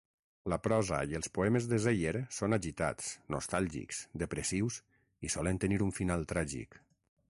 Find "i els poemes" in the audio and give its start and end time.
1.11-1.67